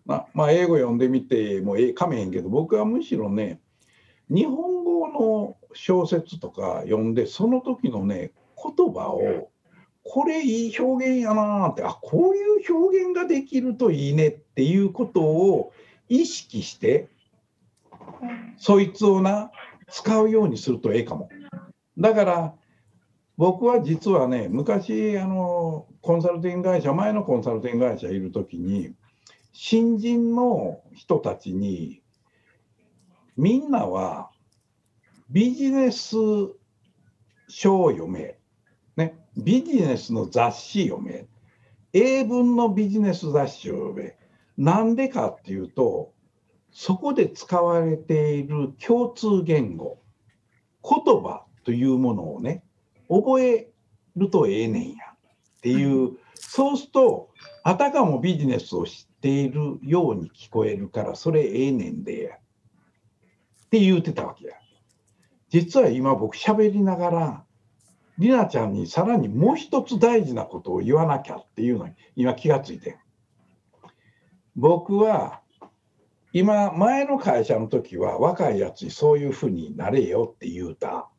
[0.05, 3.59] なまあ英語読んでみてもうええかめへんけど僕はむしろね
[4.29, 9.49] 日本語の小説とか読んでその時のね言葉を
[10.03, 15.71] これいい表現やなーってあこういう表現ができるといいねっていうことを
[16.09, 17.07] 意識して
[18.21, 19.51] うんそいつをな
[19.89, 21.29] 使うようにするとええかも。
[21.97, 22.53] だから
[23.37, 28.93] 僕は実はね昔あのコンサルティング会社前のコンサルティング会社いる時に
[29.51, 32.01] 新人の人たちに
[33.35, 34.29] みんなは
[35.29, 36.15] ビジネス
[37.47, 38.37] 書を読め、
[38.97, 41.25] ね、ビジネスの雑誌読め
[41.93, 44.15] 英文のビジネス雑誌を読め
[44.57, 46.13] なんでかっていうと
[46.71, 49.99] そこで使われている共通言語
[50.83, 52.62] 言葉というものをね
[53.21, 53.69] 覚え
[54.15, 57.29] るとええねんやっていう、そうすると
[57.63, 62.39] あたかもビジネスを知っているように聞こえるからそれええねんでやっ
[63.69, 64.53] て言うてたわけや。
[65.49, 67.43] 実は今僕喋りながら
[68.17, 72.95] りなちゃんにさらにもう一つ大事なことを言わなきゃっていうのに今気がついてん。
[74.55, 75.41] 僕は
[76.31, 81.09] 今前の会社の時は若いやつにそういうふうになれよって言うた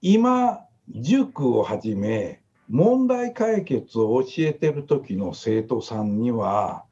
[0.00, 6.84] 今塾をはじめ問題解決を教えてる時の生徒さんには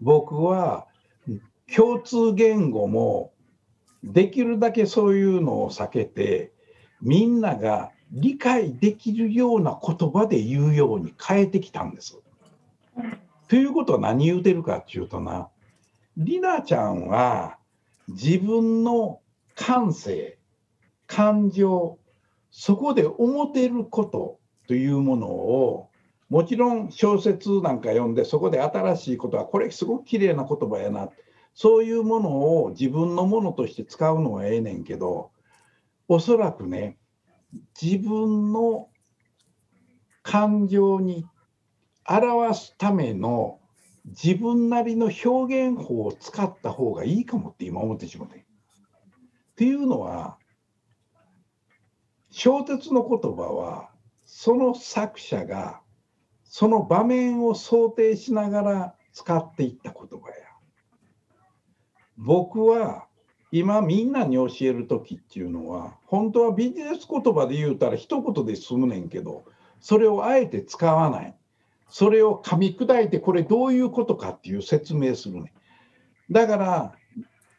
[0.00, 0.86] 僕は
[1.74, 3.32] 共通言語も
[4.04, 6.52] できるだけそういうのを避けて
[7.00, 12.18] みんなが理解できるような言葉で言うように変えてきたんです。
[13.48, 15.48] ということは何言うてるかっていうとな
[16.16, 17.58] りなちゃんは
[18.08, 19.20] 自分の
[19.54, 20.38] 感性
[21.06, 21.98] 感情
[22.50, 25.90] そこで思ってることというものを
[26.28, 31.08] もちろん小説なんか読んでそこで新しいことはこれすごく綺麗な言葉やな
[31.54, 35.30] そういうものを自分のものとして使うのはええねんけど
[36.08, 36.98] おそらくね
[37.80, 38.88] 自分の
[40.22, 41.24] 感情に
[42.08, 43.60] 表すための
[44.06, 48.38] 自分なりの表現法を使った方がいいかもって今思ってしまって。
[48.38, 48.42] っ
[49.56, 50.36] ていうのは
[52.38, 53.88] 小説の言葉は
[54.26, 55.80] その作者が
[56.44, 60.34] その場面を想定しながら使っていった言葉や。
[62.18, 63.06] 僕は
[63.52, 69.46] 今みんなに教える時っていうのは本当はビジネス言葉で言うたら一言で済むねんけど
[69.80, 71.34] それをあえて使わない
[71.88, 75.54] それを噛み砕いてこれどういうことかっていう説明するね
[76.30, 76.92] だから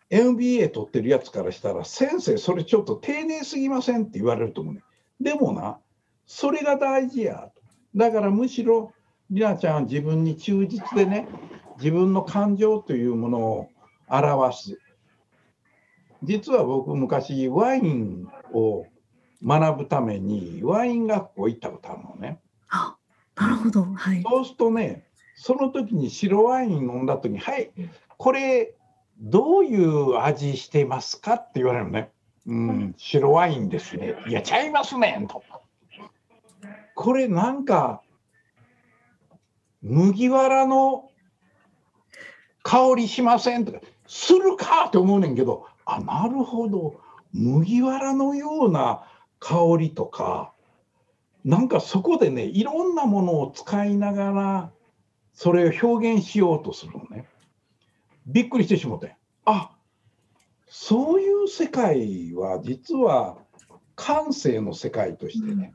[0.10, 4.84] MBA 取ってるやつからしたら先生それちょっと丁寧すぎませんって言われると思うね。
[5.20, 5.80] でもな
[6.26, 7.50] それが大事や
[7.96, 8.94] だからむしろ
[9.30, 11.28] りなちゃんは自分に忠実でね
[11.78, 13.70] 自分の感情というものを
[14.08, 14.80] 表す。
[16.24, 18.86] 実は僕昔ワインを
[19.46, 22.40] 学ぶためにワイン学校行ったことあるのね。
[22.70, 22.96] あ
[23.36, 27.72] なるほど、はい、そうするとねその時に白ワイン飲んだ時に「はい
[28.18, 28.77] これ
[29.20, 32.12] どういう味してますか?」って言われるのね。
[32.46, 34.16] うん、白ワインですね。
[34.28, 35.44] いや、ちゃいますねんと。
[36.96, 38.02] これなんか、
[39.82, 41.10] 麦わらの
[42.64, 47.02] 香りしませんとか、するかって思うねんけど、あ、なるほど。
[47.34, 49.06] 麦わらのような
[49.40, 50.54] 香りとか、
[51.44, 54.72] なんかそこでね、いろんなものを使いながら、
[55.34, 57.28] それを表現しようとするのね。
[58.28, 59.16] びっくりしてしもて。
[59.46, 59.72] あ
[60.68, 63.38] そういう世界は実は
[63.96, 65.74] 感性の世界としてね、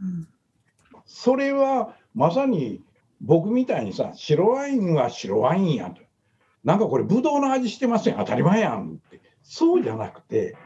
[1.07, 2.83] それはまさに
[3.21, 6.03] 僕みたいにさ白ワインは白ワインやと。
[6.62, 8.17] なんかこれブドウの味してません。
[8.17, 9.21] 当たり前やんって。
[9.43, 10.57] そうじゃなくて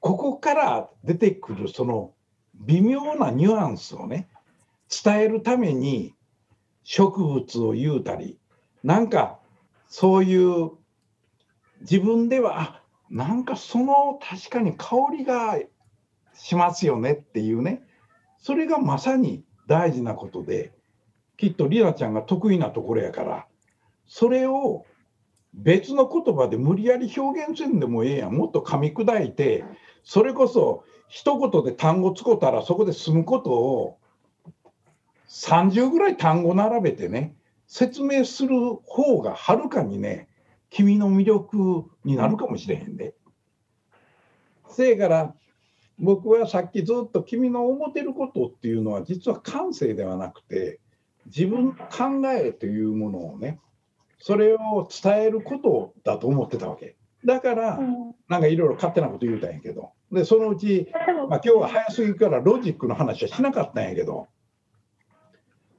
[0.00, 2.12] ここから出てくるその
[2.54, 4.28] 微妙なニュアンスをね
[5.04, 6.14] 伝えるために
[6.82, 8.38] 植物を言うたり
[8.82, 9.38] なんか
[9.88, 10.70] そういう
[11.84, 15.58] 自分ではあなんかその確かに香りが
[16.34, 17.82] しますよねっていうね。
[18.38, 20.72] それがまさに大事なことで
[21.36, 23.46] きっとりなちゃんが得意なところやから
[24.06, 24.84] それを
[25.54, 28.32] 別の言葉で無理やり表現せんでもええやん。
[28.32, 29.64] もっと噛み砕いて
[30.02, 33.98] それこそ一言で単語使ったらそこで済むことを
[35.28, 40.28] 30ぐらい単語並べてね説明する方がはるかにね
[40.74, 43.14] 君の魅力になるかもしれへんで。
[44.68, 45.34] せやから
[46.00, 50.80] 僕はさっきずっと君の思ってることっていうのは実は感性ではなくて
[51.26, 53.60] 自分の考えというものをね
[54.18, 56.96] それを伝えることだと思ってたわけ。
[57.24, 57.78] だから
[58.28, 59.92] なんかいろいろ勝手なこと言うたんやけど。
[60.10, 60.88] でそのうち、
[61.28, 64.28] まあ、今日は早すぎからロジックの話はしなかったんやけど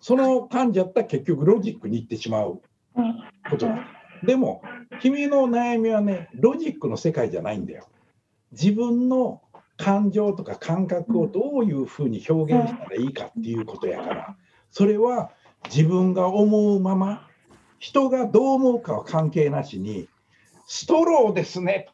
[0.01, 2.61] その感じやったら結局ロジックに行ってしまう
[3.49, 3.67] こと。
[3.67, 3.94] だ
[4.25, 4.61] でも
[5.01, 7.87] 君の悩みはねロジックの世界じゃないんだよ。
[8.51, 9.41] 自分の
[9.77, 14.37] 感情とか感覚をどういうふうに表現したらいいかっていうことやから。
[14.71, 15.31] それは
[15.65, 17.27] 自分が思うまま
[17.79, 20.07] 人がどう思うかは関係なしに
[20.67, 21.87] ストローですね。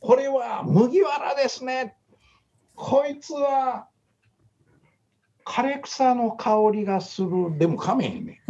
[0.00, 1.96] これは麦わらですね。
[2.74, 3.88] こいつは
[5.44, 7.58] 枯れ草の香りがする。
[7.58, 8.42] でもかめへんね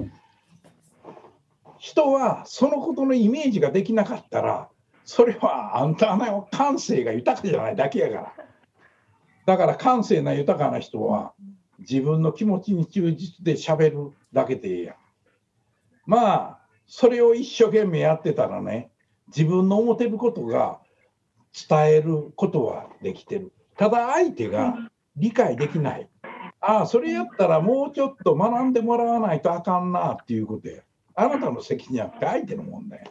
[1.88, 4.68] 人はそのことのイメージができなかったら
[5.05, 8.33] それはあんたの感性が豊かじゃないだけやから。
[9.46, 11.33] だから感性な豊かな人は
[11.79, 14.92] 自分の気持ちに忠実でしゃべるだけでいいや。
[14.92, 14.96] ん
[16.05, 18.90] まあそれを一生懸命やってたらね
[19.29, 20.81] 自分の思ってることが
[21.68, 23.51] 伝えることはできてる。
[23.79, 24.77] ただ相手が
[25.16, 26.11] 理解できない。
[26.61, 30.83] ああそれやったらもうちょっと学んでもらわないとあかんなっていうことや
[31.20, 33.11] あなたの責任は相手の問題。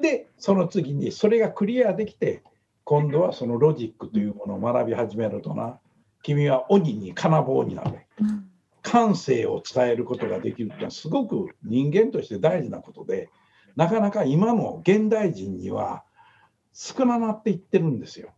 [0.00, 2.42] で、その次にそれがクリアできて、
[2.82, 5.78] 今度はそのロジックというものを学び始めるとな、
[6.22, 8.00] 君は鬼に金棒になる。
[8.82, 13.28] 感性を伝えることができるってのはすごく人間として大事なことで、
[13.76, 16.04] なかなか今の現代人には
[16.72, 18.30] 少ななっていってるんですよ。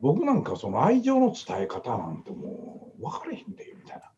[0.00, 4.10] 僕なんかその愛情の伝え方なんてもう分かれへんでみたいな。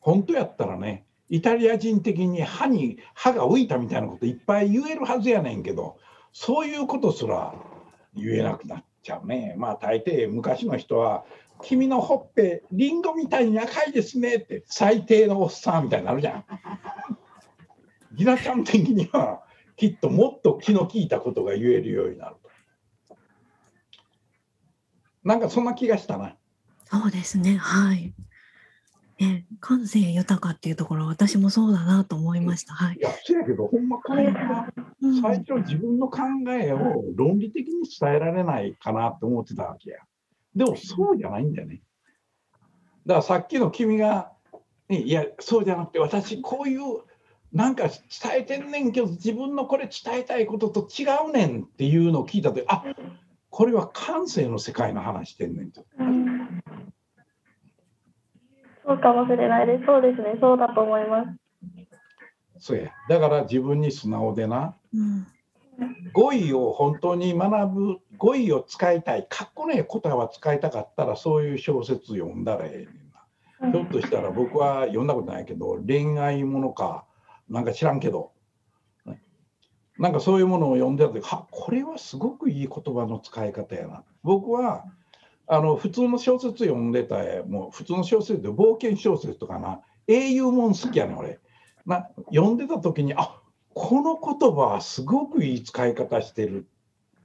[0.00, 5.98] 本当やったらね、イタリア人的に歯に歯が浮いたみたいなこといっぱい言えるはずやねんけど
[6.32, 7.54] そういうことすら
[8.14, 11.24] 言えなくなっちゃうねまあ大抵昔の人は
[11.62, 16.44] 「君のほっぺりんごみたいに赤いですね」って最低のおっさんみたいになるじゃん。
[18.14, 19.42] ギナちゃん的には
[19.76, 23.16] きっともっと気の利いたことが言えるようになると。
[25.24, 26.36] なんかそんな気がしたな。
[26.86, 28.14] そうですねはい。
[29.18, 32.74] ね、感性豊かっていうところは私もそうだなと思いました。
[32.74, 33.00] はいい。
[33.00, 39.98] や、そうやけど、ほんまこれはうん最初自分の考えを論理的に伝えられないかなって思ってたわけや。
[40.54, 41.82] でもそうじゃないんだよね。
[43.06, 44.32] だからさっきの君が、
[44.88, 46.80] ねいや、そうじゃなくて私こういう
[47.52, 47.98] なんか伝
[48.36, 52.84] えてんねんけど自分のこれ伝えたいことと違うねんっていうのを聞いたとき、あ
[53.50, 55.84] これは感性の世界の話してんねんと。
[58.88, 59.86] うんそうかもしれないです。
[59.86, 60.34] そうですね。
[60.40, 61.28] そうだと思います。
[62.58, 62.90] そうや。
[63.08, 64.74] だから自分に素直でな。
[64.94, 65.26] うん
[66.12, 72.86] 語彙を本当に学ぶ語彙を使いたいかっこねえ言葉使いたかったらそういう小説読んだらえ
[73.62, 77.04] えねんなひょっとしたら僕は読んだことないけど恋愛ものか
[77.48, 78.32] なんか知らんけど
[79.06, 79.22] ね
[79.98, 84.84] なんかそういうものを読んでた時はこれはすごくいい言葉の使い方やな僕は
[85.48, 91.40] あの普通の小説読んでたもう普通の小説で冒険小説とかな英雄もん好きやねん俺
[91.86, 93.40] な読んでた時にあ
[93.74, 96.66] この言葉はすごくいい使い方してる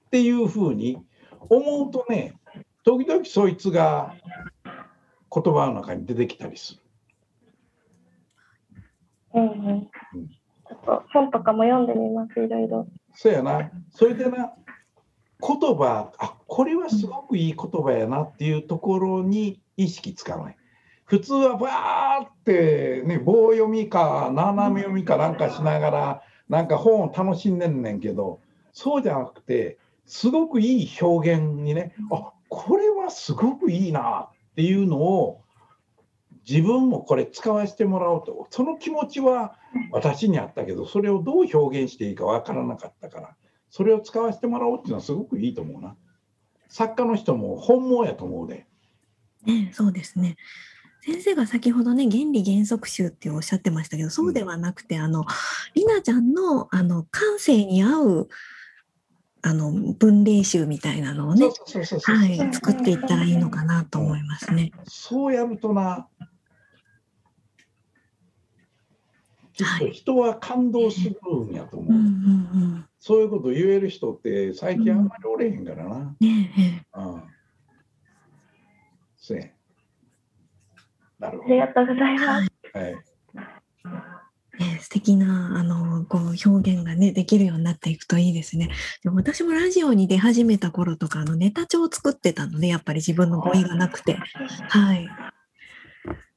[0.07, 1.03] っていうふうに
[1.49, 2.35] 思うとね
[2.83, 4.15] 時々そいつが
[4.65, 6.79] 言葉の中に出てきたりする。
[9.35, 9.81] うんうん。
[9.81, 12.39] ちょっと本とかも読んでみます。
[12.39, 12.87] いろいろ。
[13.15, 13.71] そうやな。
[13.89, 14.53] それでな
[15.41, 20.57] 言葉あこれはすごくいい言葉やなっていうところに意識つかない。
[21.03, 28.39] 普通はバーってね棒読みか斜め読みかなんかしながらなんか本を楽しんでんねんけど
[28.71, 35.41] そうじゃなくてすごくいい表現にねあこれはすごくいいなっていうのを
[36.47, 39.55] 自分もこれ使わせてもらおうとその気持ちは
[39.91, 43.35] 私にあったけどそれをどう表現していいかわからなかったから
[43.71, 45.95] それを使わせてもらおうっていうのはすごくいいと思うな
[46.73, 48.65] 作家の人も本望やと思うで
[49.45, 50.37] ね、そうですね。
[51.01, 55.23] 先生が先ほどね、原理原則集っておっしゃってましたけど、そうではなくて、あの、
[55.75, 58.29] りなちゃんの、あの、感性に合う、
[59.43, 61.51] あの、分類集みたいなのをね、
[62.51, 64.71] 作っていったらいいのかなと思いますね。
[64.85, 66.07] そうやるとな
[69.53, 71.15] きっと人は感動する
[71.45, 72.85] んやと思う、うんうんうん。
[73.05, 77.23] そういうこと言える人って最近あんまりおれへんからな、ねええうん、
[79.17, 79.47] そうや
[81.19, 82.49] なるほありがとうございます。
[82.73, 82.95] ど、はい、え
[84.57, 88.69] ねえ素敵な、あの、こう、表現がね、できるようになっていくといいですね。
[89.03, 94.17] でも私もラジオに出始めた頃とか、あの、ネタ帳を作ってたので、やっぱり自分の語彙がなくて。
[94.69, 95.09] はい。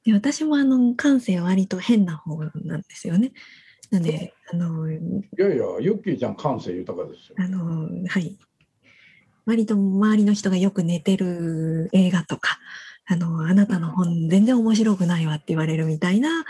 [0.03, 3.31] で私もあの感性は割と変な方なんですよね。
[3.89, 4.99] なんで、あの、い
[5.37, 8.35] やいやユッキーちゃん感性豊かですよあの、はい。
[9.45, 12.59] 割と周りの人がよく寝てる映画とか、
[13.05, 16.43] あの、あなたの本全然面白くないわって言われるみたいな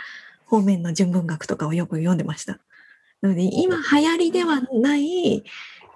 [0.47, 2.59] 方面の純文学とかをよく読んでました。
[3.21, 5.43] なので、今流行りではない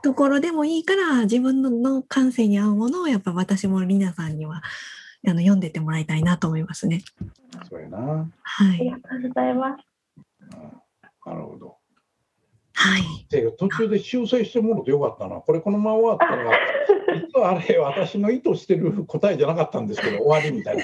[0.03, 4.61] ところでもいいから、自分の感性に合うものをやっぱ私もりなさんには
[5.27, 7.01] あの読んでってもらいたいなと思いますね。
[7.69, 7.97] そうやな、
[8.41, 8.79] はい。
[8.79, 10.80] ありがとうございます。
[11.31, 11.77] うん、なるほど
[12.73, 13.03] はい。
[13.29, 15.35] で途中で修正してもらってよかったな。
[15.41, 16.51] これこのまま終わったら、
[17.33, 20.83] 実はあれ、私の意図してる答えじゃなかったんですけど、終わりみたいな。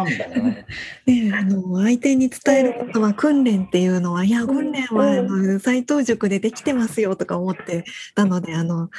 [0.00, 0.66] あーみたいなね。
[1.06, 7.84] ね、あの相手に伝えることは訓練っていうのは、いや、訓練はあの斎藤塾でできてますよとか思って
[8.14, 8.90] たので、あの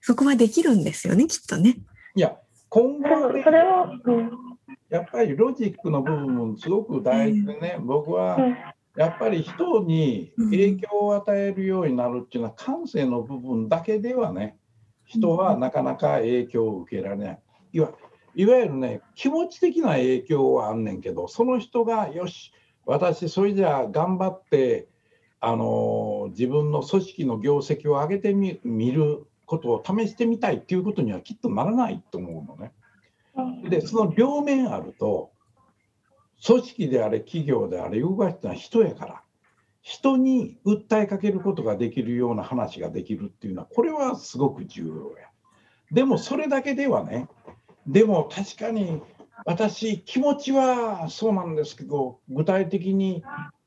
[0.00, 1.78] そこはできるんですよね、きっとね。
[2.14, 2.36] いや、
[2.68, 4.30] 今で後ねもそれを、うん
[4.88, 8.56] やっぱりロジックの部分もすごく大事でね、僕はうん
[8.96, 14.58] やっぱり人に影響を与えるようになるっていうのは、感性の部分だけではね、
[15.04, 17.38] 人はなかなか影響を受けられない。
[17.72, 17.92] いわ
[18.34, 22.52] いわゆるね、気持ち的な影響はあんねんけど、その人が、よし、
[22.86, 24.88] 私、それじゃあ頑張って、
[25.42, 32.72] あの自分の組織の業績を上げてみ見ることを試してみたいっていうことにはきっとならないと思うのね。
[33.36, 35.30] うんで、その両面あると、
[36.44, 39.22] 組織であれ、企業であれ、動かすのは人やから、
[39.82, 45.28] 人に訴えかけることができるような話ができるっていうのは、これはすごく重要や。
[45.92, 47.28] でも、それだけではね、
[47.86, 49.02] でも確かに
[49.44, 53.22] 私、気持ちはそうなんですけど、具体的に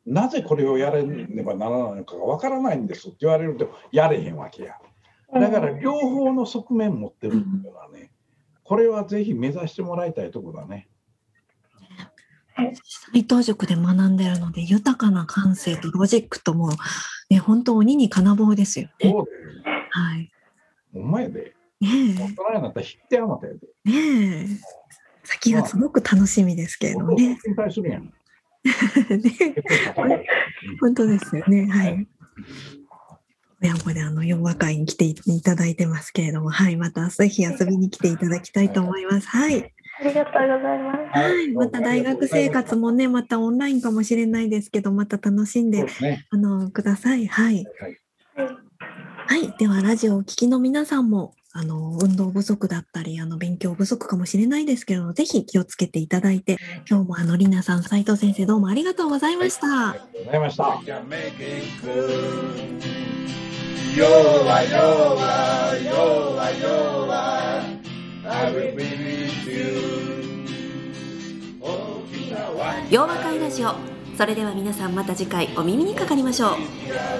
[0.06, 4.76] なぜこれをやれねばならないのかがわからないんですって言われると、やれへんわけや。
[5.34, 8.12] だから両方の側面持ってるっていうのはね、
[8.64, 10.88] これはぜひ目指してもらいたいところだね。
[12.56, 16.72] 斎藤塾で学んでるので、豊かな感性とロジックとも、
[17.30, 19.14] ね、本当鬼に金棒ですよね。
[19.90, 20.32] はい。
[20.94, 23.60] お前で、ね大人になったら引って余ったやで。
[23.86, 24.84] え、ねえ。
[25.24, 27.38] 先がすごく楽しみですけれどもね。
[27.44, 28.14] 心配するやん。
[28.64, 30.26] ね
[30.80, 31.68] 本当ですよね。
[31.68, 32.08] はい。
[33.62, 36.76] 親子であの、洋和会に来ていただいてますけれども、はい。
[36.76, 39.28] またぜひ遊びに来ていただきたいと思います。
[39.28, 39.73] はい。
[40.04, 41.20] ありがとうございます。
[41.20, 41.54] はい。
[41.54, 46.26] また大学生活もね、またオンラインかもしれないですけど、また楽しんで、ね。
[46.30, 47.28] あの、ください。
[47.28, 47.56] はい。
[47.56, 48.00] はいはい
[49.26, 49.54] はい。
[49.58, 56.58] では、ラジオをお聞きの皆さんも、あの、運動不足だったり、あの、勉強不足かもしれないですけど、ぜひ気をつけていただいて、
[56.90, 59.90] 今日もあの、りなさん、斉藤先生、どうもありがとうございました。
[59.90, 60.58] ありがとうございまし
[67.68, 67.73] た。
[72.90, 73.76] 洋和会ラジオ。
[74.18, 76.52] それでは皆さんまた次回お耳にかかりましょう。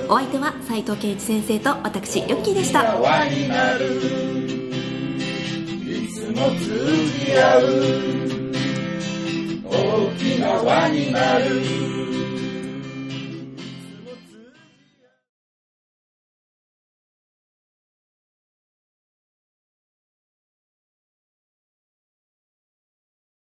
[0.10, 2.84] お相手は斉藤健一先生と私、ヨッキーでした。
[2.84, 3.86] 川になる
[5.86, 6.96] いつも通
[7.26, 7.64] じ合う
[9.66, 11.93] 沖縄になる